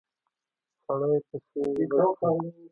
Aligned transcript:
سړي 0.85 1.17
پسې 1.27 1.61
غږ 1.93 2.09
کړ! 2.17 2.35